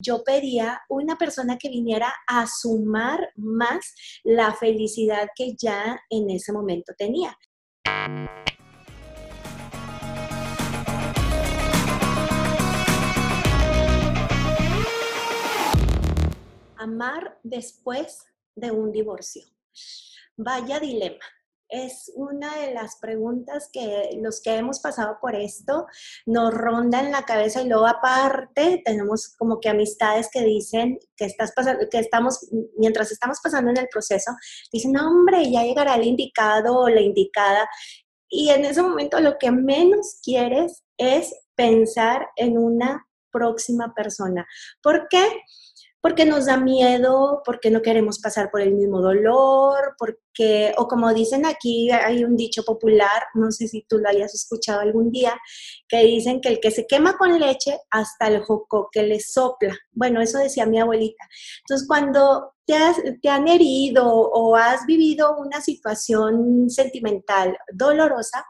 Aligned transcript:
yo 0.00 0.22
pedía 0.22 0.82
una 0.88 1.16
persona 1.16 1.58
que 1.58 1.68
viniera 1.68 2.14
a 2.26 2.46
sumar 2.46 3.32
más 3.36 3.94
la 4.22 4.54
felicidad 4.54 5.28
que 5.34 5.54
ya 5.56 6.00
en 6.08 6.30
ese 6.30 6.52
momento 6.52 6.92
tenía. 6.96 7.36
Amar 16.76 17.38
después 17.42 18.24
de 18.54 18.70
un 18.70 18.92
divorcio. 18.92 19.42
Vaya 20.36 20.78
dilema 20.78 21.24
es 21.68 22.10
una 22.14 22.56
de 22.56 22.72
las 22.72 22.96
preguntas 22.96 23.68
que 23.72 24.10
los 24.20 24.40
que 24.40 24.56
hemos 24.56 24.80
pasado 24.80 25.18
por 25.20 25.34
esto 25.34 25.86
nos 26.26 26.52
ronda 26.52 27.00
en 27.00 27.12
la 27.12 27.22
cabeza 27.22 27.62
y 27.62 27.68
luego 27.68 27.86
aparte 27.86 28.82
tenemos 28.84 29.34
como 29.36 29.60
que 29.60 29.68
amistades 29.68 30.28
que 30.32 30.42
dicen 30.42 30.98
que 31.16 31.26
estás 31.26 31.52
pasando, 31.54 31.86
que 31.90 31.98
estamos, 31.98 32.48
mientras 32.78 33.12
estamos 33.12 33.38
pasando 33.42 33.70
en 33.70 33.78
el 33.78 33.88
proceso, 33.88 34.32
dicen, 34.72 34.96
hombre, 34.98 35.50
ya 35.50 35.62
llegará 35.62 35.96
el 35.96 36.04
indicado 36.04 36.78
o 36.78 36.88
la 36.88 37.00
indicada. 37.00 37.68
Y 38.28 38.50
en 38.50 38.64
ese 38.64 38.82
momento 38.82 39.20
lo 39.20 39.38
que 39.38 39.50
menos 39.50 40.20
quieres 40.22 40.84
es 40.96 41.34
pensar 41.54 42.28
en 42.36 42.58
una 42.58 43.06
próxima 43.30 43.94
persona. 43.94 44.46
¿Por 44.82 45.08
qué? 45.08 45.26
Nos 46.26 46.46
da 46.46 46.56
miedo, 46.56 47.42
porque 47.44 47.70
no 47.70 47.82
queremos 47.82 48.18
pasar 48.18 48.50
por 48.50 48.60
el 48.60 48.74
mismo 48.74 49.00
dolor, 49.00 49.94
porque, 49.98 50.72
o 50.76 50.86
como 50.86 51.12
dicen 51.12 51.46
aquí, 51.46 51.90
hay 51.90 52.24
un 52.24 52.36
dicho 52.36 52.62
popular, 52.62 53.22
no 53.34 53.50
sé 53.50 53.68
si 53.68 53.82
tú 53.88 53.98
lo 53.98 54.08
hayas 54.08 54.34
escuchado 54.34 54.80
algún 54.80 55.10
día, 55.10 55.38
que 55.88 56.04
dicen 56.04 56.40
que 56.40 56.48
el 56.50 56.60
que 56.60 56.70
se 56.70 56.86
quema 56.86 57.16
con 57.16 57.38
leche, 57.38 57.78
hasta 57.90 58.28
el 58.28 58.40
joco 58.40 58.88
que 58.90 59.02
le 59.02 59.20
sopla. 59.20 59.76
Bueno, 59.92 60.20
eso 60.20 60.38
decía 60.38 60.66
mi 60.66 60.80
abuelita. 60.80 61.24
Entonces, 61.60 61.86
cuando 61.86 62.52
te, 62.64 62.74
te 63.20 63.28
han 63.28 63.48
herido 63.48 64.06
o 64.08 64.56
has 64.56 64.86
vivido 64.86 65.36
una 65.38 65.60
situación 65.60 66.70
sentimental 66.70 67.56
dolorosa, 67.72 68.44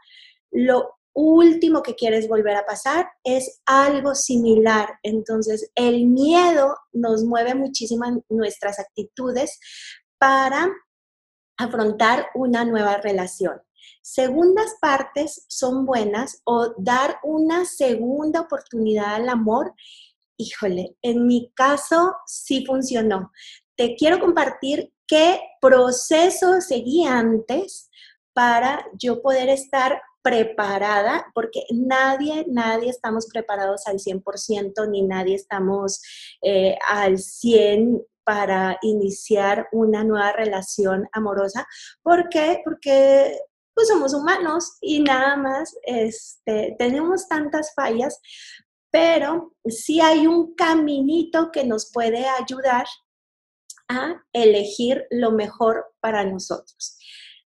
lo 0.51 0.98
último 1.13 1.81
que 1.81 1.95
quieres 1.95 2.27
volver 2.27 2.55
a 2.55 2.65
pasar 2.65 3.09
es 3.23 3.61
algo 3.65 4.15
similar. 4.15 4.99
Entonces, 5.03 5.71
el 5.75 6.05
miedo 6.05 6.75
nos 6.91 7.23
mueve 7.23 7.55
muchísimo 7.55 8.23
nuestras 8.29 8.79
actitudes 8.79 9.59
para 10.17 10.69
afrontar 11.57 12.27
una 12.35 12.63
nueva 12.65 12.97
relación. 12.97 13.61
Segundas 14.01 14.75
partes 14.81 15.45
son 15.47 15.85
buenas 15.85 16.41
o 16.45 16.73
dar 16.77 17.17
una 17.23 17.65
segunda 17.65 18.41
oportunidad 18.41 19.15
al 19.15 19.29
amor. 19.29 19.73
Híjole, 20.37 20.95
en 21.01 21.27
mi 21.27 21.51
caso 21.53 22.15
sí 22.25 22.65
funcionó. 22.65 23.31
Te 23.75 23.95
quiero 23.95 24.19
compartir 24.19 24.93
qué 25.05 25.41
proceso 25.59 26.61
seguí 26.61 27.05
antes 27.05 27.89
para 28.33 28.85
yo 28.93 29.21
poder 29.21 29.49
estar 29.49 30.01
preparada, 30.29 31.25
porque 31.33 31.63
nadie, 31.71 32.45
nadie 32.47 32.89
estamos 32.89 33.27
preparados 33.27 33.87
al 33.87 33.97
100%, 33.97 34.87
ni 34.89 35.01
nadie 35.01 35.35
estamos 35.35 36.01
eh, 36.43 36.77
al 36.87 37.17
100 37.17 38.05
para 38.23 38.77
iniciar 38.83 39.67
una 39.71 40.03
nueva 40.03 40.31
relación 40.33 41.07
amorosa. 41.13 41.65
¿Por 42.03 42.29
qué? 42.29 42.61
Porque 42.63 43.39
pues 43.73 43.87
somos 43.87 44.13
humanos 44.13 44.77
y 44.81 44.99
nada 44.99 45.35
más 45.35 45.75
este, 45.83 46.75
tenemos 46.77 47.27
tantas 47.27 47.73
fallas, 47.73 48.19
pero 48.91 49.55
sí 49.65 49.99
hay 50.01 50.27
un 50.27 50.53
caminito 50.53 51.49
que 51.51 51.63
nos 51.63 51.91
puede 51.91 52.27
ayudar 52.27 52.85
a 53.87 54.21
elegir 54.31 55.05
lo 55.09 55.31
mejor 55.31 55.85
para 56.01 56.23
nosotros. 56.23 56.99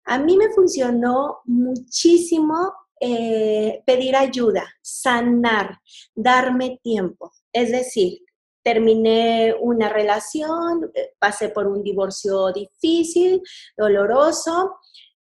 A 0.05 0.19
mí 0.19 0.37
me 0.37 0.51
funcionó 0.51 1.41
muchísimo 1.45 2.73
eh, 3.05 3.83
pedir 3.85 4.15
ayuda, 4.15 4.65
sanar, 4.81 5.81
darme 6.15 6.79
tiempo. 6.85 7.33
Es 7.53 7.73
decir, 7.73 8.21
terminé 8.63 9.57
una 9.61 9.89
relación, 9.89 10.89
eh, 10.95 11.13
pasé 11.19 11.49
por 11.49 11.67
un 11.67 11.83
divorcio 11.83 12.53
difícil, 12.53 13.43
doloroso, 13.77 14.77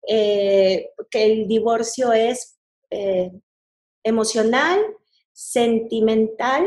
eh, 0.08 0.90
que 1.12 1.24
el 1.24 1.48
divorcio 1.48 2.14
es 2.14 2.58
emocional, 4.04 4.80
sentimental, 5.32 6.66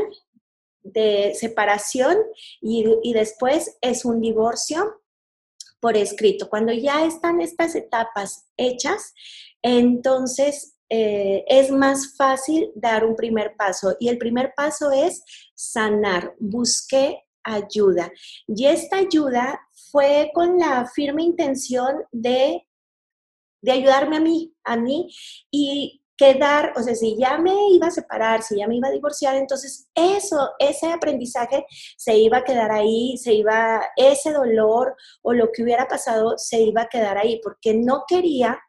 de 0.82 1.34
separación 1.34 2.16
y 2.60 3.12
después 3.12 3.76
es 3.80 4.04
un 4.04 4.20
divorcio 4.20 4.99
por 5.80 5.96
escrito. 5.96 6.48
Cuando 6.48 6.72
ya 6.72 7.04
están 7.04 7.40
estas 7.40 7.74
etapas 7.74 8.46
hechas, 8.56 9.14
entonces 9.62 10.76
eh, 10.88 11.44
es 11.46 11.70
más 11.70 12.16
fácil 12.16 12.70
dar 12.74 13.04
un 13.04 13.16
primer 13.16 13.56
paso. 13.56 13.96
Y 13.98 14.08
el 14.08 14.18
primer 14.18 14.52
paso 14.56 14.90
es 14.90 15.22
sanar. 15.54 16.34
Busqué 16.38 17.24
ayuda. 17.42 18.12
Y 18.46 18.66
esta 18.66 18.98
ayuda 18.98 19.60
fue 19.90 20.30
con 20.34 20.58
la 20.58 20.86
firme 20.94 21.22
intención 21.22 22.04
de, 22.12 22.66
de 23.62 23.72
ayudarme 23.72 24.16
a 24.16 24.20
mí, 24.20 24.54
a 24.64 24.76
mí, 24.76 25.08
y 25.50 25.99
quedar, 26.20 26.74
o 26.76 26.82
sea, 26.82 26.94
si 26.94 27.16
ya 27.16 27.38
me 27.38 27.70
iba 27.70 27.86
a 27.86 27.90
separar, 27.90 28.42
si 28.42 28.58
ya 28.58 28.68
me 28.68 28.76
iba 28.76 28.88
a 28.88 28.92
divorciar, 28.92 29.36
entonces 29.36 29.88
eso, 29.94 30.50
ese 30.58 30.92
aprendizaje 30.92 31.64
se 31.96 32.14
iba 32.14 32.38
a 32.38 32.44
quedar 32.44 32.70
ahí, 32.70 33.16
se 33.16 33.32
iba, 33.32 33.80
ese 33.96 34.30
dolor 34.30 34.94
o 35.22 35.32
lo 35.32 35.50
que 35.50 35.62
hubiera 35.62 35.88
pasado 35.88 36.34
se 36.36 36.60
iba 36.60 36.82
a 36.82 36.88
quedar 36.88 37.16
ahí, 37.16 37.40
porque 37.42 37.72
no 37.72 38.04
quería 38.06 38.60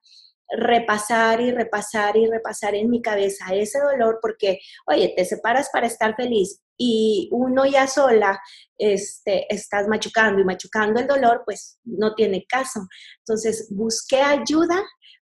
repasar 0.47 1.41
y 1.41 1.51
repasar 1.51 2.15
y 2.15 2.25
repasar 2.25 2.73
en 2.73 2.89
mi 2.89 3.01
cabeza 3.01 3.53
ese 3.53 3.79
dolor, 3.81 4.19
porque, 4.21 4.59
oye, 4.87 5.13
te 5.13 5.25
separas 5.25 5.69
para 5.73 5.87
estar 5.87 6.15
feliz 6.15 6.61
y 6.77 7.27
uno 7.33 7.65
ya 7.65 7.85
sola 7.85 8.39
este, 8.77 9.53
estás 9.53 9.89
machucando 9.89 10.39
y 10.39 10.45
machucando 10.45 11.01
el 11.01 11.07
dolor, 11.07 11.41
pues 11.43 11.79
no 11.83 12.15
tiene 12.15 12.45
caso. 12.47 12.79
Entonces, 13.19 13.67
busqué 13.75 14.21
ayuda 14.21 14.81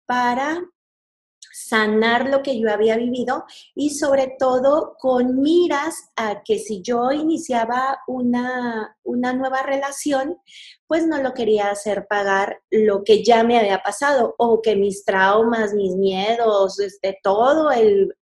para 0.05 0.61
sanar 1.53 2.29
lo 2.29 2.41
que 2.41 2.59
yo 2.59 2.71
había 2.71 2.97
vivido 2.97 3.45
y 3.75 3.91
sobre 3.91 4.35
todo 4.39 4.95
con 4.99 5.39
miras 5.39 6.09
a 6.15 6.41
que 6.43 6.57
si 6.57 6.81
yo 6.81 7.11
iniciaba 7.11 7.99
una, 8.07 8.97
una 9.03 9.33
nueva 9.33 9.61
relación, 9.61 10.39
pues 10.87 11.05
no 11.05 11.21
lo 11.21 11.35
quería 11.35 11.69
hacer 11.69 12.07
pagar 12.07 12.59
lo 12.71 13.03
que 13.03 13.23
ya 13.23 13.43
me 13.43 13.59
había 13.59 13.83
pasado 13.83 14.33
o 14.39 14.63
que 14.63 14.75
mis 14.75 15.05
traumas, 15.05 15.75
mis 15.75 15.95
miedos, 15.95 16.79
este, 16.79 17.19
todo 17.21 17.71
el, 17.71 18.15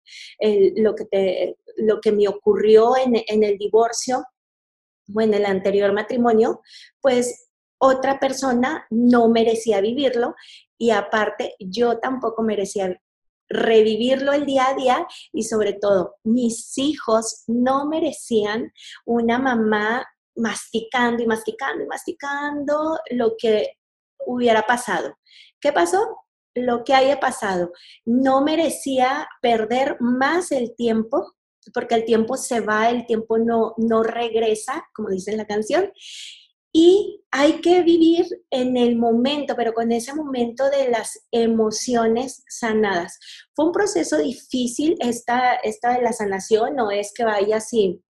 lo, 0.76 0.94
que 0.94 1.06
te, 1.06 1.58
lo 1.78 2.02
que 2.02 2.12
me 2.12 2.28
ocurrió 2.28 2.98
en, 2.98 3.24
en 3.26 3.44
el 3.46 3.58
divorcio 3.58 4.26
o 5.16 5.22
en 5.22 5.34
el 5.34 5.46
anterior 5.46 5.94
matrimonio, 5.94 6.60
pues 7.00 7.48
otra 7.78 8.20
persona 8.20 8.86
no 8.90 9.30
merecía 9.30 9.80
vivirlo 9.80 10.36
y 10.78 10.92
aparte 10.92 11.56
yo 11.60 11.98
tampoco 12.00 12.44
merecía 12.44 13.00
revivirlo 13.52 14.34
el 14.34 14.46
día 14.46 14.70
a 14.70 14.74
día 14.74 15.08
y 15.34 15.44
sobre 15.44 15.74
todo, 15.74 16.16
mis 16.24 16.78
hijos 16.78 17.44
no 17.48 17.86
merecían 17.88 18.72
una 19.06 19.40
mamá 19.40 20.06
masticando 20.36 21.22
y 21.22 21.28
masticando 21.28 21.84
y 21.84 21.88
masticando 21.88 23.00
lo 23.12 23.36
que 23.38 23.78
hubiera 24.26 24.64
pasado. 24.64 25.18
¿Qué 25.60 25.72
pasó? 25.74 26.18
Lo 26.56 26.84
que 26.84 26.94
haya 26.94 27.20
pasado. 27.20 27.72
No 28.06 28.42
merecía 28.42 29.28
perder 29.42 29.98
más 30.00 30.52
el 30.52 30.76
tiempo, 30.76 31.34
porque 31.74 31.96
el 31.96 32.06
tiempo 32.06 32.38
se 32.38 32.62
va, 32.62 32.90
el 32.90 33.06
tiempo 33.06 33.38
no, 33.38 33.74
no 33.78 34.04
regresa, 34.04 34.86
como 34.94 35.10
dice 35.10 35.36
la 35.36 35.46
canción, 35.46 35.92
y 36.74 37.24
hay 37.32 37.62
que 37.62 37.82
vivir 37.82 38.26
en 38.50 38.78
el 38.78 38.98
momento, 38.98 39.56
pero 39.56 39.74
con 39.74 39.92
ese 39.92 40.14
momento 40.14 40.70
de 40.70 40.90
las 40.90 41.28
emociones 41.32 42.44
sanadas. 42.48 43.20
Fue 43.56 43.66
un 43.66 43.72
proceso 43.72 44.18
difícil 44.18 44.96
esta, 45.00 45.56
esta 45.56 45.94
de 45.94 46.02
la 46.02 46.14
sanación, 46.14 46.76
no 46.76 46.92
es 46.92 47.14
que 47.14 47.24
vaya 47.24 47.58
así 47.58 48.02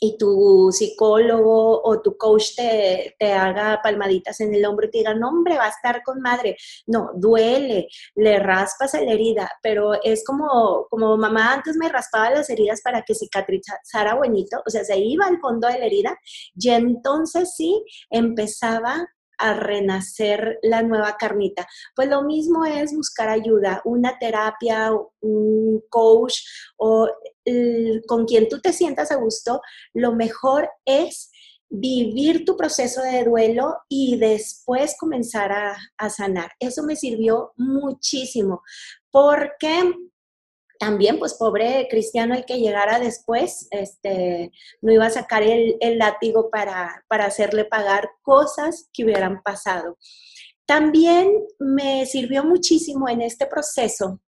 y 0.00 0.16
tu 0.16 0.70
psicólogo 0.72 1.82
o 1.82 2.00
tu 2.00 2.16
coach 2.16 2.54
te, 2.56 3.16
te, 3.18 3.32
haga 3.32 3.80
palmaditas 3.82 4.40
en 4.40 4.54
el 4.54 4.64
hombro 4.64 4.86
y 4.86 4.90
te 4.90 4.98
diga, 4.98 5.14
no, 5.14 5.28
hombre, 5.28 5.56
va 5.56 5.66
a 5.66 5.70
estar 5.70 6.02
con 6.02 6.20
madre. 6.20 6.56
No, 6.86 7.10
duele, 7.14 7.88
le 8.14 8.38
raspas 8.38 8.94
la 8.94 9.12
herida, 9.12 9.50
pero 9.62 9.94
es 10.02 10.24
como, 10.24 10.86
como 10.90 11.16
mamá 11.16 11.54
antes 11.54 11.76
me 11.76 11.88
raspaba 11.88 12.30
las 12.30 12.50
heridas 12.50 12.80
para 12.82 13.02
que 13.02 13.14
cicatrizara 13.14 14.14
bonito, 14.14 14.62
o 14.66 14.70
sea, 14.70 14.84
se 14.84 14.98
iba 14.98 15.26
al 15.26 15.40
fondo 15.40 15.68
de 15.68 15.78
la 15.78 15.86
herida 15.86 16.18
y 16.54 16.70
entonces 16.70 17.54
sí 17.54 17.84
empezaba 18.10 19.08
a 19.38 19.54
renacer 19.54 20.58
la 20.62 20.82
nueva 20.82 21.16
carnita. 21.18 21.66
Pues 21.94 22.08
lo 22.08 22.22
mismo 22.22 22.64
es 22.64 22.94
buscar 22.94 23.28
ayuda, 23.28 23.80
una 23.84 24.18
terapia, 24.18 24.92
un 25.20 25.82
coach 25.88 26.34
o 26.76 27.08
con 28.06 28.26
quien 28.26 28.48
tú 28.48 28.60
te 28.60 28.72
sientas 28.72 29.10
a 29.10 29.16
gusto, 29.16 29.60
lo 29.94 30.14
mejor 30.14 30.68
es 30.84 31.30
vivir 31.70 32.44
tu 32.44 32.56
proceso 32.56 33.02
de 33.02 33.24
duelo 33.24 33.74
y 33.88 34.18
después 34.18 34.96
comenzar 34.98 35.52
a, 35.52 35.76
a 35.98 36.10
sanar. 36.10 36.50
Eso 36.58 36.82
me 36.82 36.96
sirvió 36.96 37.52
muchísimo 37.56 38.62
porque 39.10 39.94
también, 40.78 41.18
pues 41.18 41.34
pobre 41.34 41.88
cristiano 41.90 42.34
el 42.34 42.44
que 42.44 42.58
llegara 42.58 42.98
después, 42.98 43.68
este, 43.70 44.52
no 44.80 44.92
iba 44.92 45.06
a 45.06 45.10
sacar 45.10 45.42
el, 45.42 45.76
el 45.80 45.98
látigo 45.98 46.50
para, 46.50 47.04
para 47.08 47.26
hacerle 47.26 47.64
pagar 47.64 48.10
cosas 48.22 48.88
que 48.92 49.04
hubieran 49.04 49.42
pasado. 49.42 49.98
También 50.66 51.32
me 51.58 52.06
sirvió 52.06 52.44
muchísimo 52.44 53.08
en 53.08 53.22
este 53.22 53.46
proceso 53.46 54.20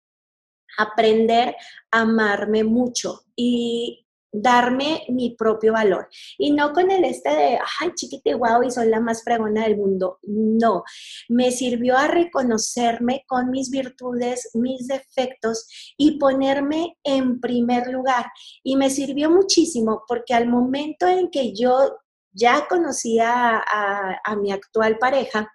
aprender 0.78 1.56
a 1.90 2.00
amarme 2.00 2.64
mucho 2.64 3.22
y 3.34 4.06
darme 4.32 5.04
mi 5.08 5.34
propio 5.36 5.72
valor. 5.72 6.08
Y 6.36 6.52
no 6.52 6.72
con 6.72 6.90
el 6.90 7.04
este 7.04 7.30
de, 7.30 7.58
ay, 7.80 7.90
chiquite, 7.94 8.34
guau, 8.34 8.62
y 8.62 8.70
soy 8.70 8.88
la 8.88 9.00
más 9.00 9.22
fregona 9.24 9.64
del 9.64 9.76
mundo. 9.76 10.18
No, 10.22 10.84
me 11.28 11.50
sirvió 11.50 11.96
a 11.96 12.08
reconocerme 12.08 13.24
con 13.26 13.50
mis 13.50 13.70
virtudes, 13.70 14.50
mis 14.54 14.86
defectos 14.86 15.66
y 15.96 16.18
ponerme 16.18 16.98
en 17.02 17.40
primer 17.40 17.88
lugar. 17.88 18.26
Y 18.62 18.76
me 18.76 18.90
sirvió 18.90 19.30
muchísimo 19.30 20.02
porque 20.06 20.34
al 20.34 20.48
momento 20.48 21.06
en 21.06 21.30
que 21.30 21.54
yo 21.54 21.96
ya 22.32 22.66
conocía 22.68 23.56
a, 23.58 24.20
a 24.24 24.36
mi 24.36 24.52
actual 24.52 24.98
pareja, 24.98 25.50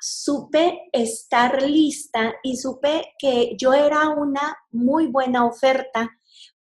supe 0.00 0.88
estar 0.92 1.62
lista 1.62 2.34
y 2.42 2.56
supe 2.56 3.12
que 3.18 3.54
yo 3.58 3.74
era 3.74 4.08
una 4.08 4.56
muy 4.70 5.06
buena 5.06 5.44
oferta 5.44 6.10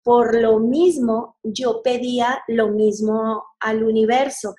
por 0.07 0.39
lo 0.39 0.59
mismo, 0.59 1.35
yo 1.43 1.81
pedía 1.83 2.41
lo 2.47 2.69
mismo 2.69 3.43
al 3.59 3.83
universo, 3.83 4.55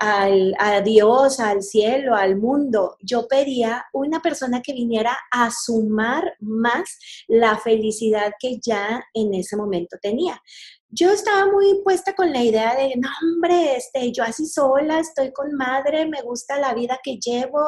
al, 0.00 0.54
a 0.58 0.82
Dios, 0.82 1.40
al 1.40 1.62
cielo, 1.62 2.14
al 2.14 2.36
mundo. 2.36 2.98
Yo 3.00 3.26
pedía 3.26 3.86
una 3.94 4.20
persona 4.20 4.60
que 4.60 4.74
viniera 4.74 5.16
a 5.32 5.50
sumar 5.50 6.34
más 6.40 6.98
la 7.26 7.56
felicidad 7.56 8.32
que 8.38 8.58
ya 8.62 9.02
en 9.14 9.32
ese 9.32 9.56
momento 9.56 9.96
tenía 10.02 10.42
yo 10.90 11.10
estaba 11.10 11.50
muy 11.50 11.82
puesta 11.82 12.14
con 12.14 12.32
la 12.32 12.42
idea 12.42 12.74
de, 12.74 12.94
no, 12.96 13.08
hombre, 13.22 13.76
este, 13.76 14.12
yo 14.12 14.22
así 14.22 14.46
sola, 14.46 15.00
estoy 15.00 15.32
con 15.32 15.52
madre, 15.54 16.06
me 16.06 16.22
gusta 16.22 16.58
la 16.58 16.74
vida 16.74 16.98
que 17.02 17.18
llevo, 17.18 17.60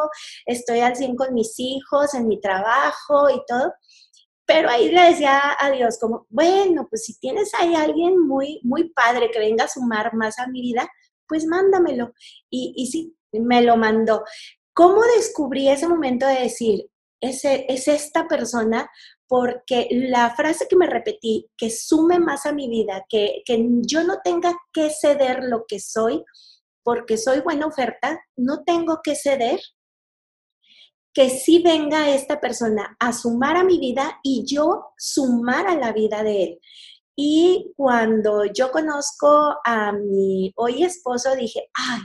estoy 0.47 0.81
al 0.81 0.97
100 0.97 1.17
con 1.17 1.35
mis 1.35 1.55
hijos, 1.59 2.15
en 2.15 2.29
mi 2.29 2.41
trabajo 2.41 3.29
y 3.29 3.41
todo. 3.47 3.73
Pero 4.49 4.71
ahí 4.71 4.91
le 4.91 5.11
decía 5.11 5.57
a 5.61 5.71
Dios 5.71 5.99
como, 6.01 6.27
bueno, 6.31 6.87
pues 6.89 7.05
si 7.05 7.19
tienes 7.21 7.53
ahí 7.53 7.75
alguien 7.75 8.19
muy, 8.27 8.61
muy 8.65 8.89
padre 8.95 9.31
que 9.31 9.39
venga 9.39 9.65
a 9.65 9.69
sumar 9.69 10.15
más 10.15 10.39
a 10.39 10.47
mi 10.47 10.63
vida, 10.63 10.89
pues 11.29 11.45
mándamelo. 11.45 12.15
Y, 12.49 12.73
y 12.75 12.87
sí, 12.87 13.15
me 13.33 13.61
lo 13.61 13.77
mandó. 13.77 14.25
¿Cómo 14.73 15.03
descubrí 15.17 15.69
ese 15.69 15.87
momento 15.87 16.27
de 16.27 16.41
decir, 16.41 16.89
ese, 17.21 17.67
es 17.69 17.89
esta 17.89 18.27
persona? 18.27 18.91
Porque 19.27 19.87
la 19.91 20.35
frase 20.35 20.67
que 20.67 20.77
me 20.77 20.87
repetí, 20.87 21.51
que 21.55 21.69
sume 21.69 22.19
más 22.19 22.47
a 22.47 22.53
mi 22.53 22.71
vida, 22.71 23.05
que, 23.07 23.43
que 23.45 23.63
yo 23.83 24.03
no 24.03 24.21
tenga 24.25 24.55
que 24.73 24.89
ceder 24.89 25.45
lo 25.45 25.67
que 25.69 25.79
soy, 25.79 26.25
porque 26.83 27.19
soy 27.19 27.41
buena 27.41 27.67
oferta, 27.67 28.19
no 28.35 28.65
tengo 28.65 29.01
que 29.05 29.15
ceder, 29.15 29.61
que 31.19 31.31
sí 31.31 31.59
venga 31.59 32.15
esta 32.15 32.41
persona 32.41 32.97
a 33.01 33.13
sumar 33.13 33.57
a 33.57 33.65
mi 33.65 33.81
vida 33.81 34.21
y 34.23 34.45
yo 34.47 34.93
sumar 34.97 35.67
a 35.67 35.75
la 35.75 35.91
vida 35.91 36.23
de 36.23 36.45
él. 36.45 36.61
Y 37.17 37.73
cuando 37.77 38.45
yo 38.45 38.71
conozco 38.71 39.57
a 39.65 39.91
mi 39.91 40.53
hoy 40.55 40.85
esposo, 40.85 41.35
dije, 41.35 41.71
ay, 41.75 42.03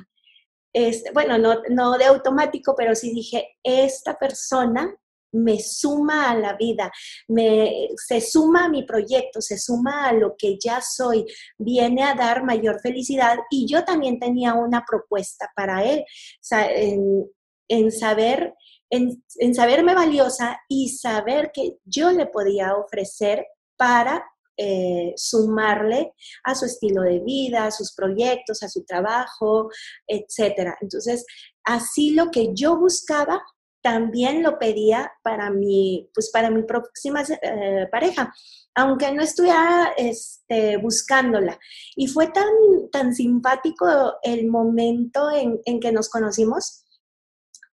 este, 0.73 1.11
bueno, 1.11 1.37
no, 1.37 1.61
no 1.69 1.95
de 1.99 2.05
automático, 2.05 2.73
pero 2.75 2.95
sí 2.95 3.13
dije, 3.13 3.55
esta 3.61 4.17
persona 4.17 4.91
me 5.31 5.59
suma 5.59 6.31
a 6.31 6.35
la 6.35 6.53
vida, 6.53 6.91
me, 7.27 7.89
se 7.95 8.19
suma 8.19 8.65
a 8.65 8.69
mi 8.69 8.81
proyecto, 8.81 9.41
se 9.41 9.59
suma 9.59 10.07
a 10.07 10.13
lo 10.13 10.33
que 10.35 10.57
ya 10.59 10.81
soy, 10.81 11.23
viene 11.59 12.01
a 12.01 12.15
dar 12.15 12.43
mayor 12.43 12.81
felicidad 12.81 13.37
y 13.51 13.67
yo 13.67 13.83
también 13.83 14.17
tenía 14.17 14.55
una 14.55 14.83
propuesta 14.83 15.51
para 15.55 15.83
él, 15.83 16.03
en, 16.49 17.29
en 17.67 17.91
saber 17.91 18.55
en, 18.93 19.55
saberme 19.55 19.95
valiosa 19.95 20.59
y 20.67 20.89
saber 20.89 21.51
que 21.53 21.77
yo 21.83 22.11
le 22.11 22.27
podía 22.27 22.75
ofrecer 22.75 23.45
para 23.75 24.23
eh, 24.55 25.13
sumarle 25.15 26.13
a 26.43 26.53
su 26.53 26.65
estilo 26.65 27.01
de 27.01 27.19
vida, 27.19 27.65
a 27.65 27.71
sus 27.71 27.93
proyectos, 27.95 28.61
a 28.61 28.69
su 28.69 28.85
trabajo, 28.85 29.69
etcétera. 30.05 30.77
Entonces, 30.79 31.25
así 31.63 32.11
lo 32.11 32.29
que 32.29 32.49
yo 32.53 32.77
buscaba 32.77 33.41
también 33.81 34.43
lo 34.43 34.59
pedía 34.59 35.11
para 35.23 35.49
mi, 35.49 36.09
pues 36.13 36.29
para 36.31 36.49
mi 36.51 36.63
próxima 36.63 37.23
eh, 37.41 37.87
pareja, 37.91 38.33
aunque 38.75 39.11
no 39.11 39.23
estuviera 39.23 39.91
este, 39.97 40.77
buscándola. 40.77 41.59
Y 41.95 42.07
fue 42.07 42.27
tan, 42.27 42.45
tan 42.91 43.13
simpático 43.13 43.85
el 44.21 44.47
momento 44.47 45.31
en, 45.31 45.59
en 45.65 45.79
que 45.79 45.91
nos 45.91 46.09
conocimos, 46.09 46.82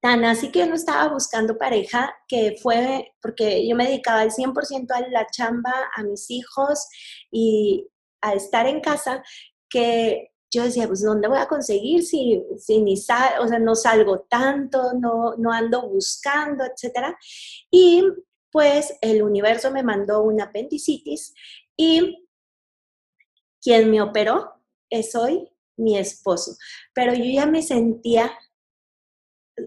Tan 0.00 0.24
así 0.24 0.52
que 0.52 0.60
yo 0.60 0.66
no 0.66 0.74
estaba 0.74 1.12
buscando 1.12 1.58
pareja, 1.58 2.14
que 2.28 2.56
fue 2.62 3.12
porque 3.20 3.66
yo 3.68 3.74
me 3.74 3.86
dedicaba 3.86 4.20
al 4.20 4.30
100% 4.30 4.94
a 4.94 5.08
la 5.08 5.26
chamba, 5.26 5.72
a 5.96 6.04
mis 6.04 6.30
hijos 6.30 6.86
y 7.30 7.88
a 8.20 8.34
estar 8.34 8.66
en 8.66 8.80
casa, 8.80 9.22
que 9.68 10.30
yo 10.50 10.64
decía, 10.64 10.86
pues 10.86 11.02
¿dónde 11.02 11.28
voy 11.28 11.38
a 11.38 11.48
conseguir 11.48 12.04
si, 12.04 12.42
si 12.58 12.80
ni 12.80 12.96
sal, 12.96 13.40
o 13.40 13.48
sea, 13.48 13.58
no 13.58 13.74
salgo 13.74 14.20
tanto, 14.30 14.94
no, 14.94 15.34
no 15.36 15.52
ando 15.52 15.88
buscando, 15.88 16.64
etcétera? 16.64 17.18
Y 17.70 18.02
pues 18.50 18.94
el 19.02 19.22
universo 19.22 19.70
me 19.70 19.82
mandó 19.82 20.22
una 20.22 20.44
apendicitis 20.44 21.34
y 21.76 22.26
quien 23.60 23.90
me 23.90 24.00
operó 24.00 24.54
es 24.88 25.14
hoy 25.14 25.48
mi 25.76 25.98
esposo. 25.98 26.56
Pero 26.94 27.14
yo 27.14 27.24
ya 27.24 27.46
me 27.46 27.62
sentía 27.62 28.32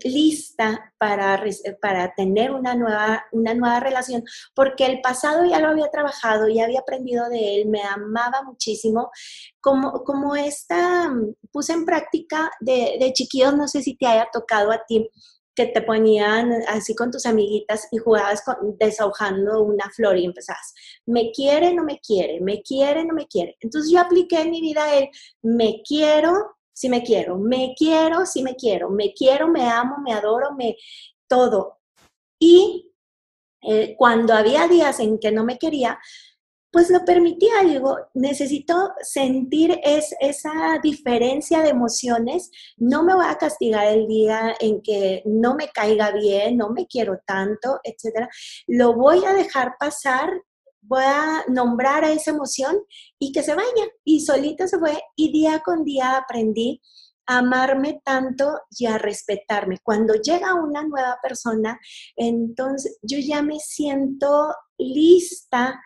lista 0.04 0.94
para, 0.98 1.44
para 1.82 2.14
tener 2.16 2.52
una 2.52 2.76
nueva, 2.76 3.26
una 3.32 3.54
nueva 3.54 3.80
relación, 3.80 4.24
porque 4.54 4.86
el 4.86 5.02
pasado 5.02 5.46
ya 5.46 5.60
lo 5.60 5.70
había 5.70 5.90
trabajado, 5.90 6.48
ya 6.48 6.66
había 6.66 6.80
aprendido 6.80 7.30
de 7.30 7.56
él, 7.56 7.70
me 7.70 7.82
amaba 7.84 8.44
muchísimo. 8.44 9.12
Como, 9.60 10.04
como 10.04 10.36
esta, 10.36 11.12
puse 11.52 11.74
en 11.74 11.86
práctica 11.86 12.52
de, 12.60 12.98
de 13.00 13.14
chiquillos, 13.14 13.56
no 13.56 13.68
sé 13.68 13.82
si 13.82 13.96
te 13.96 14.08
haya 14.08 14.28
tocado 14.32 14.72
a 14.72 14.84
ti, 14.88 15.10
que 15.56 15.66
te 15.68 15.82
ponían 15.82 16.52
así 16.68 16.96
con 16.96 17.12
tus 17.12 17.26
amiguitas 17.26 17.88
y 17.92 17.98
jugabas 17.98 18.42
con, 18.44 18.56
desahogando 18.80 19.62
una 19.64 19.90
flor 19.96 20.18
y 20.18 20.26
empezabas, 20.26 20.74
me 21.06 21.32
quiere, 21.32 21.74
no 21.74 21.84
me 21.84 22.00
quiere, 22.00 22.40
me 22.42 22.62
quiere, 22.62 23.06
no 23.06 23.14
me 23.14 23.28
quiere. 23.28 23.58
Entonces 23.60 23.92
yo 23.92 24.00
apliqué 24.00 24.42
en 24.42 24.52
mi 24.52 24.62
vida 24.62 24.96
el 24.96 25.10
me 25.42 25.82
quiero, 25.86 26.56
si 26.82 26.90
me 26.90 27.04
quiero, 27.04 27.38
me 27.38 27.76
quiero, 27.78 28.26
si 28.26 28.42
me 28.42 28.56
quiero, 28.56 28.90
me 28.90 29.14
quiero, 29.14 29.48
me 29.48 29.70
amo, 29.70 29.98
me 30.04 30.14
adoro, 30.14 30.56
me 30.56 30.78
todo. 31.28 31.78
Y 32.40 32.92
eh, 33.62 33.96
cuando 33.96 34.34
había 34.34 34.68
días 34.68 35.00
en 35.00 35.20
que 35.20 35.32
no 35.32 35.44
me 35.44 35.60
quería, 35.60 36.00
pues 36.72 36.90
lo 36.90 37.06
permitía, 37.06 37.62
digo, 37.64 38.00
necesito 38.16 38.94
sentir 39.04 39.80
es, 39.84 40.16
esa 40.22 40.80
diferencia 40.82 41.62
de 41.62 41.70
emociones, 41.70 42.50
no 42.78 43.04
me 43.04 43.14
voy 43.14 43.26
a 43.28 43.38
castigar 43.38 43.86
el 43.86 44.08
día 44.08 44.56
en 44.60 44.82
que 44.82 45.22
no 45.26 45.54
me 45.54 45.68
caiga 45.70 46.10
bien, 46.10 46.58
no 46.58 46.72
me 46.72 46.88
quiero 46.88 47.20
tanto, 47.28 47.80
etcétera, 47.84 48.28
lo 48.66 48.96
voy 48.96 49.24
a 49.24 49.34
dejar 49.34 49.76
pasar 49.80 50.32
voy 50.82 51.04
a 51.06 51.44
nombrar 51.48 52.04
a 52.04 52.12
esa 52.12 52.32
emoción 52.32 52.78
y 53.20 53.32
que 53.32 53.44
se 53.44 53.56
vaya. 53.56 53.88
Y 54.04 54.22
solita 54.22 54.68
se 54.68 54.80
fue 54.80 55.02
y 55.16 55.32
día 55.32 55.62
con 55.64 55.84
día 55.84 56.18
aprendí 56.18 56.82
a 57.28 57.38
amarme 57.40 58.02
tanto 58.04 58.60
y 58.78 58.88
a 58.88 58.98
respetarme. 58.98 59.78
Cuando 59.84 60.16
llega 60.16 60.56
una 60.56 60.84
nueva 60.84 61.18
persona, 61.22 61.80
entonces 62.16 62.98
yo 63.02 63.18
ya 63.20 63.42
me 63.42 63.60
siento 63.60 64.54
lista 64.78 65.80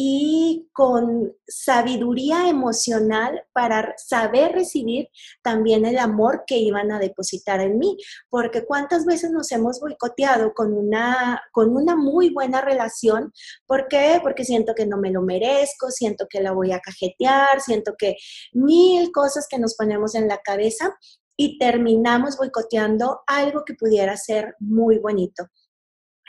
y 0.00 0.70
con 0.72 1.34
sabiduría 1.48 2.48
emocional 2.48 3.42
para 3.52 3.94
saber 3.96 4.52
recibir 4.52 5.08
también 5.42 5.84
el 5.84 5.98
amor 5.98 6.44
que 6.46 6.56
iban 6.56 6.92
a 6.92 7.00
depositar 7.00 7.60
en 7.60 7.80
mí, 7.80 7.96
porque 8.30 8.64
cuántas 8.64 9.04
veces 9.04 9.32
nos 9.32 9.50
hemos 9.50 9.80
boicoteado 9.80 10.54
con 10.54 10.72
una, 10.72 11.42
con 11.50 11.76
una 11.76 11.96
muy 11.96 12.30
buena 12.30 12.60
relación, 12.60 13.32
¿por 13.66 13.88
qué? 13.88 14.20
Porque 14.22 14.44
siento 14.44 14.72
que 14.76 14.86
no 14.86 14.98
me 14.98 15.10
lo 15.10 15.20
merezco, 15.20 15.90
siento 15.90 16.28
que 16.30 16.42
la 16.42 16.52
voy 16.52 16.70
a 16.70 16.78
cajetear, 16.78 17.60
siento 17.60 17.96
que 17.98 18.14
mil 18.52 19.10
cosas 19.10 19.48
que 19.50 19.58
nos 19.58 19.74
ponemos 19.74 20.14
en 20.14 20.28
la 20.28 20.38
cabeza 20.38 20.96
y 21.36 21.58
terminamos 21.58 22.36
boicoteando 22.36 23.22
algo 23.26 23.64
que 23.64 23.74
pudiera 23.74 24.16
ser 24.16 24.54
muy 24.60 25.00
bonito 25.00 25.48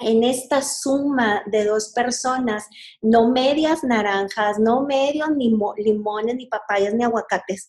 en 0.01 0.23
esta 0.23 0.61
suma 0.61 1.43
de 1.47 1.65
dos 1.65 1.91
personas, 1.93 2.67
no 3.01 3.31
medias 3.31 3.83
naranjas, 3.83 4.59
no 4.59 4.83
medios 4.83 5.29
ni 5.35 5.51
limones, 5.77 6.35
ni 6.35 6.47
papayas, 6.47 6.93
ni 6.93 7.03
aguacates. 7.03 7.67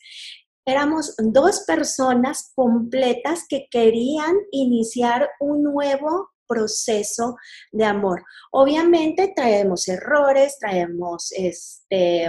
Éramos 0.66 1.14
dos 1.18 1.64
personas 1.66 2.52
completas 2.54 3.44
que 3.48 3.66
querían 3.70 4.36
iniciar 4.52 5.28
un 5.40 5.62
nuevo 5.62 6.30
proceso 6.46 7.36
de 7.72 7.84
amor. 7.84 8.22
Obviamente 8.50 9.32
traemos 9.34 9.88
errores, 9.88 10.58
traemos 10.58 11.32
este, 11.32 12.28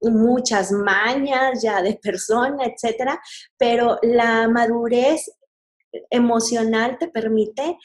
muchas 0.00 0.70
mañas 0.72 1.62
ya 1.62 1.82
de 1.82 1.94
persona, 1.94 2.64
etcétera, 2.66 3.20
pero 3.58 3.98
la 4.02 4.48
madurez 4.48 5.26
emocional 6.10 6.96
te 6.98 7.08
permite 7.08 7.76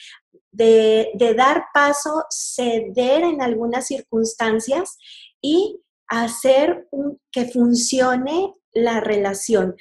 de, 0.58 1.36
dar 1.36 1.66
paso, 1.74 2.26
ceder 2.30 3.24
en 3.24 3.42
algunas 3.42 3.88
circunstancias 3.88 4.98
y 5.42 5.80
hacer 6.08 6.88
que 7.32 7.46
funcione 7.46 8.56
la 8.74 9.00
relación. 9.00 9.76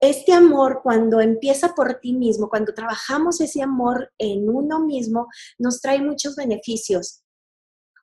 Este 0.00 0.32
amor, 0.32 0.80
cuando 0.82 1.20
empieza 1.20 1.74
por 1.74 2.00
ti 2.00 2.14
mismo, 2.14 2.48
cuando 2.48 2.72
trabajamos 2.72 3.40
ese 3.40 3.62
amor 3.62 4.12
en 4.18 4.48
uno 4.48 4.80
mismo, 4.80 5.28
nos 5.58 5.80
trae 5.80 6.00
muchos 6.00 6.36
beneficios, 6.36 7.22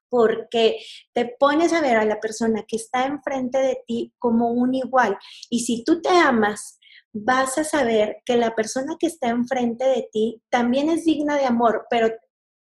porque 0.10 0.78
te 1.14 1.36
pones 1.40 1.74
a 1.74 1.82
ver 1.82 1.98
a 1.98 2.06
la 2.06 2.20
persona 2.20 2.64
que 2.68 2.76
está 2.78 3.06
enfrente 3.06 3.58
de 3.58 3.84
ti 3.86 4.14
como 4.20 4.52
un 4.52 4.76
igual. 4.76 5.18
Y 5.50 5.62
si 5.62 5.84
tú 5.84 6.02
te 6.02 6.10
amas, 6.10 6.77
vas 7.14 7.58
a 7.58 7.64
saber 7.64 8.18
que 8.26 8.38
la 8.38 8.56
persona 8.56 8.96
que 9.00 9.08
está 9.08 9.30
enfrente 9.30 9.86
de 9.86 10.10
ti 10.12 10.42
también 10.50 10.90
es 10.90 11.06
digna 11.06 11.38
de 11.38 11.46
amor, 11.46 11.86
pero 11.90 12.10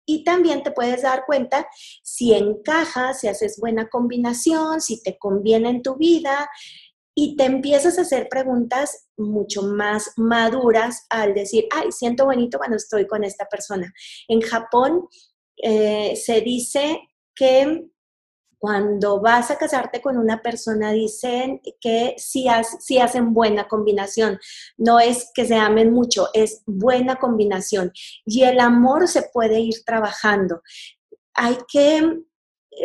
y 0.05 0.25
también 0.25 0.63
te 0.63 0.73
puedes 0.73 1.03
dar 1.03 1.25
cuenta 1.27 1.67
si 2.03 2.35
encaja, 2.35 3.15
si 3.15 3.29
haces 3.29 3.59
buena 3.61 3.89
combinación, 3.89 4.81
si 4.81 5.01
te 5.03 5.17
conviene 5.17 5.71
en 5.71 5.83
tu 5.83 5.97
vida 5.97 6.51
y 7.15 7.37
te 7.37 7.45
empiezas 7.45 7.99
a 7.99 8.03
hacer 8.03 8.29
preguntas 8.29 9.09
mucho 9.17 9.63
más 9.63 10.13
maduras 10.17 11.07
al 11.11 11.35
decir, 11.35 11.67
ay, 11.71 11.93
siento 11.93 12.25
bonito 12.25 12.59
cuando 12.59 12.77
estoy 12.77 13.07
con 13.07 13.23
esta 13.23 13.47
persona. 13.47 13.93
En 14.29 14.41
Japón 14.41 15.09
eh, 15.57 16.17
se 16.17 16.41
dice 16.41 16.99
que 17.35 17.87
cuando 18.63 19.21
vas 19.21 19.51
a 19.51 19.59
casarte 19.59 20.01
con 20.01 20.17
una 20.17 20.41
persona, 20.41 20.93
dicen 20.93 21.61
que 21.81 22.15
sí, 22.17 22.47
hacen 22.47 23.35
buena 23.35 23.67
combinación. 23.67 24.39
No 24.77 25.01
es 25.01 25.33
que 25.35 25.45
se 25.45 25.57
amen 25.57 25.93
mucho, 25.93 26.29
es 26.33 26.63
buena 26.65 27.17
combinación. 27.17 27.91
Y 28.25 28.45
el 28.45 28.61
amor 28.61 29.09
se 29.09 29.23
puede 29.33 29.59
ir 29.59 29.83
trabajando. 29.85 30.63
Hay 31.35 31.59
que, 31.67 32.21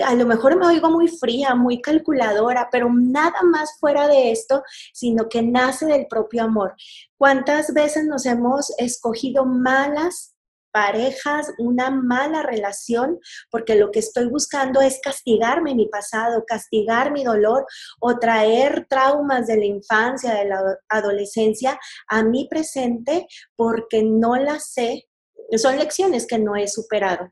a 0.04 0.16
lo 0.16 0.26
mejor 0.26 0.58
me 0.58 0.66
oigo 0.66 0.90
muy 0.90 1.10
fría, 1.10 1.54
muy 1.54 1.80
calculadora, 1.80 2.70
pero 2.72 2.92
nada 2.92 3.44
más 3.44 3.78
fuera 3.80 4.08
de 4.08 4.32
esto, 4.32 4.64
sino 4.94 5.30
que 5.30 5.44
nace 5.44 5.86
del 5.86 6.08
propio 6.08 6.46
amor. 6.46 6.74
¿Cuántas 7.20 7.72
veces 7.72 8.04
nos 8.06 8.26
hemos 8.26 8.74
escogido 8.80 9.46
malas 9.46 10.37
parejas 10.78 11.52
una 11.58 11.90
mala 11.90 12.44
relación 12.44 13.20
porque 13.50 13.74
lo 13.74 13.90
que 13.90 13.98
estoy 13.98 14.30
buscando 14.30 14.80
es 14.80 15.00
castigarme 15.02 15.74
mi 15.74 15.88
pasado, 15.88 16.44
castigar 16.46 17.12
mi 17.12 17.24
dolor 17.24 17.66
o 18.00 18.20
traer 18.20 18.86
traumas 18.88 19.48
de 19.48 19.58
la 19.58 19.66
infancia, 19.66 20.36
de 20.36 20.46
la 20.46 20.78
adolescencia 20.88 21.80
a 22.08 22.22
mi 22.22 22.48
presente 22.48 23.26
porque 23.56 24.04
no 24.04 24.36
las 24.36 24.72
sé. 24.72 25.08
Son 25.56 25.80
lecciones 25.80 26.28
que 26.28 26.38
no 26.38 26.56
he 26.56 26.68
superado. 26.68 27.28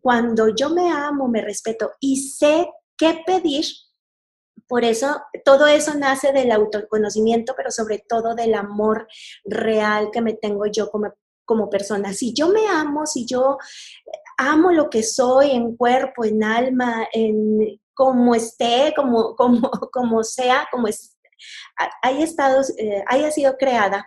Cuando 0.00 0.48
yo 0.48 0.70
me 0.70 0.90
amo, 0.90 1.28
me 1.28 1.40
respeto 1.40 1.92
y 2.00 2.16
sé 2.16 2.66
qué 2.96 3.22
pedir, 3.24 3.64
por 4.66 4.84
eso, 4.84 5.20
todo 5.44 5.66
eso 5.66 5.94
nace 5.94 6.32
del 6.32 6.50
autoconocimiento, 6.50 7.52
pero 7.56 7.70
sobre 7.70 8.02
todo 8.08 8.34
del 8.34 8.54
amor 8.54 9.06
real 9.44 10.08
que 10.10 10.22
me 10.22 10.32
tengo 10.32 10.64
yo 10.66 10.90
como, 10.90 11.12
como 11.44 11.68
persona. 11.68 12.12
Si 12.12 12.32
yo 12.32 12.48
me 12.48 12.66
amo, 12.68 13.06
si 13.06 13.26
yo 13.26 13.58
amo 14.38 14.72
lo 14.72 14.88
que 14.90 15.02
soy 15.02 15.50
en 15.50 15.76
cuerpo, 15.76 16.24
en 16.24 16.42
alma, 16.44 17.06
en 17.12 17.80
como 17.94 18.34
esté, 18.34 18.92
como, 18.96 19.34
como, 19.36 19.70
como 19.92 20.22
sea, 20.22 20.66
como 20.70 20.88
es, 20.88 21.16
haya, 22.02 22.24
estado, 22.24 22.62
eh, 22.78 23.04
haya 23.06 23.30
sido 23.30 23.56
creada, 23.56 24.06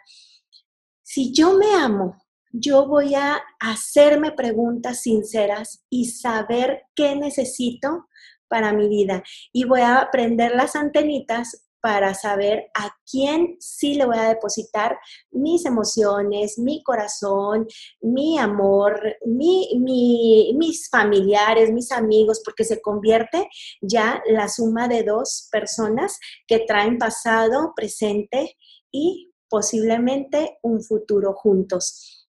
si 1.04 1.34
yo 1.34 1.58
me 1.58 1.74
amo, 1.76 2.18
yo 2.52 2.88
voy 2.88 3.16
a 3.16 3.42
hacerme 3.60 4.32
preguntas 4.32 5.02
sinceras 5.02 5.86
y 5.90 6.06
saber 6.06 6.84
qué 6.96 7.16
necesito 7.16 8.08
para 8.48 8.72
mi 8.74 8.88
vida. 8.88 9.24
Y 9.52 9.66
voy 9.66 9.82
a 9.82 10.00
aprender 10.00 10.56
las 10.56 10.76
antenitas 10.76 11.65
para 11.86 12.16
saber 12.16 12.72
a 12.74 12.90
quién 13.08 13.58
sí 13.60 13.94
le 13.94 14.08
voy 14.08 14.18
a 14.18 14.30
depositar 14.30 14.98
mis 15.30 15.68
emociones, 15.68 16.58
mi 16.58 16.82
corazón, 16.82 17.68
mi 18.02 18.40
amor, 18.40 19.00
mis 19.24 20.90
familiares, 20.90 21.72
mis 21.72 21.92
amigos, 21.92 22.42
porque 22.44 22.64
se 22.64 22.82
convierte 22.82 23.48
ya 23.82 24.20
la 24.26 24.50
suma 24.50 24.88
de 24.88 25.04
dos 25.04 25.48
personas 25.52 26.18
que 26.48 26.62
traen 26.62 26.98
pasado, 26.98 27.74
presente 27.76 28.58
y 28.92 29.32
posiblemente 29.48 30.58
un 30.64 30.82
futuro 30.82 31.34
juntos. 31.34 32.28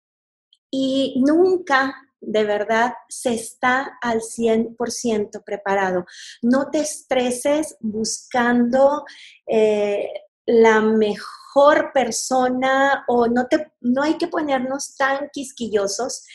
Y 0.70 1.24
nunca 1.26 1.96
de 2.22 2.44
verdad 2.44 2.94
se 3.08 3.34
está 3.34 3.98
al 4.02 4.22
100% 4.22 5.44
preparado. 5.44 6.06
No 6.42 6.70
te 6.70 6.80
estreses 6.80 7.78
buscando 7.80 9.06
eh, 9.48 10.10
la 10.46 10.82
mejor 10.82 11.92
persona 11.94 13.04
o 13.08 13.28
no, 13.28 13.48
te, 13.48 13.72
no 13.82 14.04
hay 14.04 14.18
que 14.18 14.28
ponernos 14.28 14.96
tan 14.96 15.30
quisquillosos. 15.32 16.26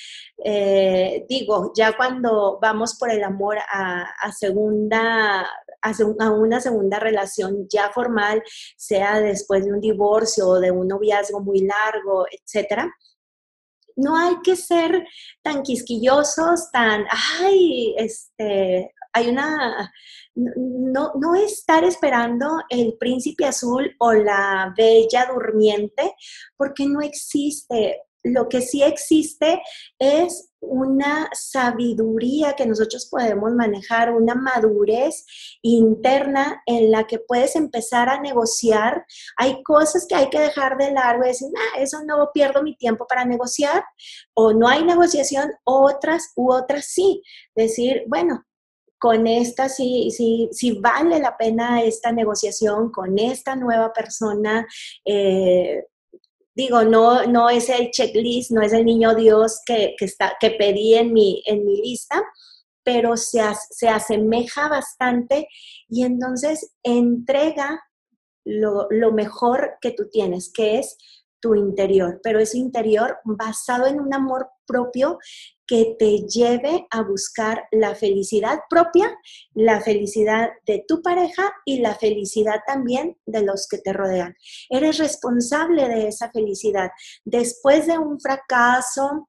Eh, 0.44 1.24
digo, 1.28 1.72
ya 1.76 1.96
cuando 1.96 2.58
vamos 2.60 2.96
por 2.98 3.10
el 3.10 3.22
amor 3.22 3.58
a, 3.58 4.32
segunda, 4.32 5.42
a, 5.82 6.30
una 6.30 6.60
segunda 6.60 6.98
relación 6.98 7.66
ya 7.68 7.90
formal, 7.90 8.42
sea 8.76 9.20
después 9.20 9.64
de 9.64 9.72
un 9.72 9.80
divorcio 9.80 10.48
o 10.48 10.60
de 10.60 10.70
un 10.70 10.88
noviazgo 10.88 11.40
muy 11.40 11.60
largo, 11.60 12.26
etcétera, 12.30 12.92
no 13.96 14.16
hay 14.16 14.36
que 14.42 14.56
ser 14.56 15.06
tan 15.42 15.62
quisquillosos, 15.62 16.70
tan, 16.72 17.04
ay, 17.40 17.94
este, 17.96 18.92
hay 19.12 19.28
una, 19.28 19.92
no, 20.34 21.12
no 21.14 21.34
estar 21.34 21.84
esperando 21.84 22.60
el 22.68 22.96
príncipe 22.98 23.46
azul 23.46 23.94
o 23.98 24.12
la 24.12 24.74
bella 24.76 25.26
durmiente, 25.32 26.14
porque 26.56 26.86
no 26.86 27.00
existe 27.00 28.00
lo 28.24 28.48
que 28.48 28.62
sí 28.62 28.82
existe 28.82 29.62
es 29.98 30.50
una 30.60 31.28
sabiduría 31.34 32.54
que 32.54 32.66
nosotros 32.66 33.06
podemos 33.10 33.52
manejar, 33.52 34.12
una 34.12 34.34
madurez 34.34 35.26
interna 35.62 36.62
en 36.64 36.90
la 36.90 37.06
que 37.06 37.18
puedes 37.18 37.54
empezar 37.54 38.08
a 38.08 38.20
negociar. 38.20 39.04
Hay 39.36 39.62
cosas 39.62 40.06
que 40.08 40.14
hay 40.14 40.30
que 40.30 40.40
dejar 40.40 40.78
de 40.78 40.90
largo 40.92 41.24
y 41.24 41.28
decir, 41.28 41.48
ah, 41.54 41.80
eso 41.80 42.02
no 42.04 42.30
pierdo 42.32 42.62
mi 42.62 42.76
tiempo 42.76 43.06
para 43.06 43.26
negociar, 43.26 43.84
o 44.32 44.54
no 44.54 44.66
hay 44.66 44.84
negociación, 44.84 45.52
otras 45.64 46.32
u 46.34 46.50
otras 46.50 46.86
sí. 46.86 47.22
Decir, 47.54 48.04
bueno, 48.08 48.42
con 48.98 49.26
esta 49.26 49.68
sí, 49.68 50.10
sí, 50.10 50.48
sí 50.50 50.78
vale 50.80 51.18
la 51.18 51.36
pena 51.36 51.82
esta 51.82 52.10
negociación 52.10 52.90
con 52.90 53.18
esta 53.18 53.54
nueva 53.54 53.92
persona. 53.92 54.66
Eh, 55.04 55.84
digo, 56.54 56.84
no, 56.84 57.26
no 57.26 57.50
es 57.50 57.68
el 57.68 57.90
checklist, 57.90 58.50
no 58.52 58.62
es 58.62 58.72
el 58.72 58.84
niño 58.84 59.14
Dios 59.14 59.60
que, 59.66 59.94
está, 59.98 60.34
que 60.40 60.50
pedí 60.52 60.94
en 60.94 61.12
mi, 61.12 61.42
en 61.46 61.64
mi 61.64 61.76
lista, 61.82 62.22
pero 62.82 63.16
se, 63.16 63.42
se 63.70 63.88
asemeja 63.88 64.68
bastante 64.68 65.48
y 65.88 66.04
entonces 66.04 66.74
entrega 66.82 67.82
lo, 68.44 68.86
lo 68.90 69.12
mejor 69.12 69.74
que 69.80 69.90
tú 69.92 70.08
tienes, 70.10 70.52
que 70.52 70.78
es 70.78 70.96
tu 71.40 71.54
interior, 71.54 72.20
pero 72.22 72.38
ese 72.38 72.58
interior 72.58 73.18
basado 73.24 73.86
en 73.86 74.00
un 74.00 74.14
amor 74.14 74.48
propio 74.66 75.18
que 75.66 75.96
te 75.98 76.18
lleve 76.26 76.86
a 76.90 77.02
buscar 77.02 77.66
la 77.72 77.94
felicidad 77.94 78.60
propia, 78.68 79.16
la 79.54 79.80
felicidad 79.80 80.50
de 80.66 80.84
tu 80.86 81.00
pareja 81.02 81.52
y 81.64 81.80
la 81.80 81.94
felicidad 81.94 82.60
también 82.66 83.16
de 83.24 83.42
los 83.42 83.66
que 83.68 83.78
te 83.78 83.92
rodean. 83.92 84.34
Eres 84.68 84.98
responsable 84.98 85.88
de 85.88 86.08
esa 86.08 86.30
felicidad. 86.30 86.90
Después 87.24 87.86
de 87.86 87.98
un 87.98 88.20
fracaso, 88.20 89.28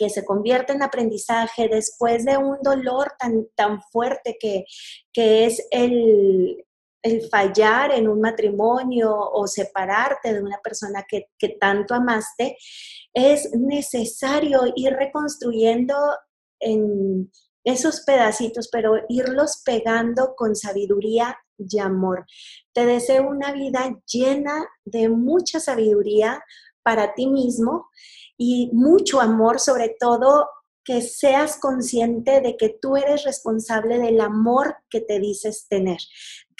que 0.00 0.08
se 0.08 0.24
convierte 0.24 0.72
en 0.72 0.82
aprendizaje 0.82 1.68
después 1.68 2.24
de 2.24 2.38
un 2.38 2.56
dolor 2.62 3.12
tan, 3.18 3.46
tan 3.54 3.82
fuerte 3.92 4.38
que, 4.40 4.64
que 5.12 5.44
es 5.44 5.62
el, 5.70 6.64
el 7.02 7.28
fallar 7.28 7.92
en 7.92 8.08
un 8.08 8.20
matrimonio 8.20 9.14
o 9.16 9.46
separarte 9.46 10.34
de 10.34 10.42
una 10.42 10.58
persona 10.62 11.04
que, 11.08 11.28
que 11.38 11.50
tanto 11.60 11.94
amaste, 11.94 12.56
es 13.12 13.50
necesario 13.52 14.60
ir 14.76 14.92
reconstruyendo 14.92 15.96
en 16.60 17.30
esos 17.64 18.02
pedacitos, 18.02 18.68
pero 18.70 18.94
irlos 19.08 19.62
pegando 19.64 20.34
con 20.36 20.54
sabiduría 20.54 21.36
y 21.58 21.78
amor. 21.78 22.26
Te 22.72 22.86
deseo 22.86 23.28
una 23.28 23.52
vida 23.52 23.98
llena 24.06 24.66
de 24.84 25.08
mucha 25.08 25.60
sabiduría 25.60 26.42
para 26.82 27.14
ti 27.14 27.26
mismo 27.26 27.88
y 28.36 28.70
mucho 28.72 29.20
amor, 29.20 29.60
sobre 29.60 29.94
todo 29.98 30.48
que 30.82 31.02
seas 31.02 31.58
consciente 31.58 32.40
de 32.40 32.56
que 32.56 32.70
tú 32.80 32.96
eres 32.96 33.24
responsable 33.24 33.98
del 33.98 34.20
amor 34.20 34.76
que 34.88 35.00
te 35.00 35.20
dices 35.20 35.66
tener, 35.68 35.98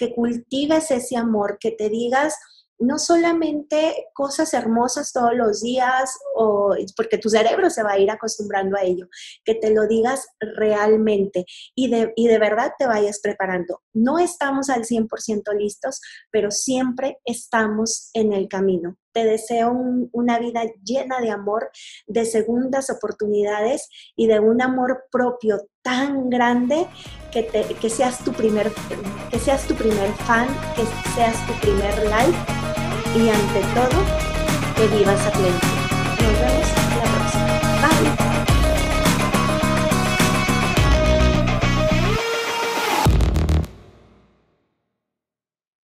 que 0.01 0.15
cultives 0.15 0.91
ese 0.91 1.19
amor, 1.19 1.59
que 1.61 1.73
te 1.73 1.91
digas, 1.91 2.35
no 2.79 2.99
solamente 2.99 4.07
cosas 4.15 4.55
hermosas 4.55 5.13
todos 5.13 5.35
los 5.35 5.61
días, 5.61 6.19
o, 6.35 6.75
porque 6.97 7.19
tu 7.19 7.29
cerebro 7.29 7.69
se 7.69 7.83
va 7.83 7.93
a 7.93 7.99
ir 7.99 8.11
acostumbrando 8.11 8.79
a 8.79 8.83
ello, 8.83 9.07
que 9.45 9.55
te 9.55 9.75
lo 9.75 9.87
digas 9.87 10.27
realmente 10.41 11.45
y 11.75 11.91
de, 11.91 12.15
y 12.17 12.29
de 12.29 12.39
verdad 12.39 12.73
te 12.79 12.87
vayas 12.87 13.21
preparando. 13.23 13.83
No 13.93 14.19
estamos 14.19 14.71
al 14.71 14.85
100% 14.85 15.55
listos, 15.59 16.01
pero 16.31 16.51
siempre 16.51 17.19
estamos 17.27 18.09
en 18.15 18.33
el 18.33 18.49
camino. 18.49 18.97
Te 19.13 19.25
deseo 19.25 19.73
una 20.13 20.39
vida 20.39 20.63
llena 20.85 21.21
de 21.21 21.31
amor, 21.31 21.71
de 22.07 22.25
segundas 22.25 22.91
oportunidades 22.91 23.89
y 24.17 24.27
de 24.27 24.41
un 24.41 24.63
amor 24.63 25.05
propio 25.11 25.69
tan 25.83 26.31
grande 26.31 26.87
que, 27.33 27.47
que, 27.47 27.91
seas, 27.91 28.23
tu 28.25 28.33
primer, 28.33 28.71
que 29.31 29.39
seas 29.39 29.67
tu 29.67 29.75
primer 29.75 30.11
fan, 30.27 30.47
que 30.77 30.85
seas 31.15 31.37
tu 31.47 31.53
primer 31.61 32.07
like 32.09 32.39
y 33.17 33.29
ante 33.29 33.61
todo, 33.75 34.05
que 34.77 34.97
vivas 34.97 35.27
a 35.27 35.33
plenitud. 35.33 35.81
Nos 36.21 36.41
vemos 36.41 36.69
la 36.97 37.05
próxima. 37.19 38.31
Bye. 38.31 38.40